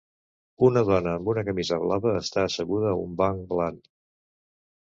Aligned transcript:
Una 0.67 0.81
dona 0.87 1.11
amb 1.17 1.29
una 1.33 1.43
camisa 1.49 1.77
blava 1.83 2.13
està 2.21 2.47
asseguda 2.47 2.91
a 2.93 2.97
un 3.05 3.15
banc 3.23 3.47
blanc. 3.55 3.89